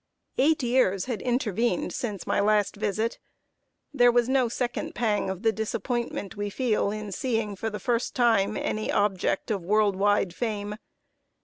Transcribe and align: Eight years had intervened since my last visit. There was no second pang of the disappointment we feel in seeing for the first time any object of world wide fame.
Eight 0.39 0.63
years 0.63 1.05
had 1.05 1.21
intervened 1.21 1.93
since 1.93 2.25
my 2.25 2.39
last 2.39 2.75
visit. 2.75 3.19
There 3.93 4.11
was 4.11 4.27
no 4.27 4.49
second 4.49 4.95
pang 4.95 5.29
of 5.29 5.43
the 5.43 5.51
disappointment 5.51 6.35
we 6.35 6.49
feel 6.49 6.89
in 6.89 7.11
seeing 7.11 7.55
for 7.55 7.69
the 7.69 7.77
first 7.79 8.15
time 8.15 8.57
any 8.57 8.91
object 8.91 9.51
of 9.51 9.61
world 9.63 9.95
wide 9.95 10.33
fame. 10.33 10.77